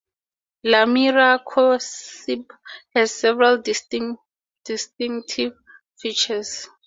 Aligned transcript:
Lumiracoxib 0.65 2.49
has 2.95 3.13
several 3.13 3.61
distinctive 3.61 5.53
features. 5.95 6.67